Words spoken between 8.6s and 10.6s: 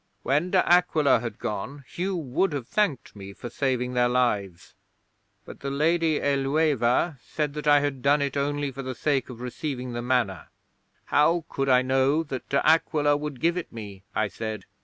for the sake of receiving the Manor.